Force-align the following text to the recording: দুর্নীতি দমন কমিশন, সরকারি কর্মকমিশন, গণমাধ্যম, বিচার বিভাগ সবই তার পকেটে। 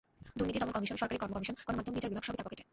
দুর্নীতি 0.37 0.59
দমন 0.61 0.73
কমিশন, 0.75 0.95
সরকারি 1.01 1.19
কর্মকমিশন, 1.21 1.55
গণমাধ্যম, 1.67 1.93
বিচার 1.95 2.09
বিভাগ 2.11 2.25
সবই 2.27 2.37
তার 2.37 2.45
পকেটে। 2.47 2.63